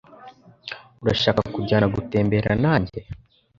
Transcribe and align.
Urashaka 1.01 1.41
kujyana 1.55 1.87
gutembera 1.95 2.51
nanjye? 2.63 2.99